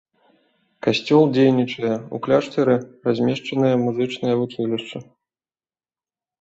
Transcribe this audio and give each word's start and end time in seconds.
Касцёл 0.87 1.23
дзейнічае, 1.35 1.91
у 2.17 2.21
кляштары 2.27 2.75
размешчанае 3.09 3.73
музычнае 3.85 4.35
вучылішча. 4.43 4.99